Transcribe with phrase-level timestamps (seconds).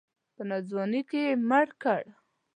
[0.35, 2.03] په ناځواني کې یې مړ کړ.